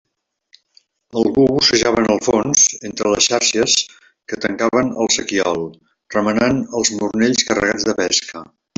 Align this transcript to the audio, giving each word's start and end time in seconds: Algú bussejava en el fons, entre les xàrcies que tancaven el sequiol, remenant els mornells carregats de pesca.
Algú 1.19 1.43
bussejava 1.51 1.99
en 2.05 2.09
el 2.13 2.21
fons, 2.29 2.63
entre 2.89 3.13
les 3.17 3.29
xàrcies 3.33 3.77
que 4.33 4.41
tancaven 4.47 4.93
el 5.05 5.15
sequiol, 5.19 5.65
remenant 6.19 6.67
els 6.81 6.95
mornells 6.99 7.51
carregats 7.53 7.91
de 7.93 8.01
pesca. 8.05 8.49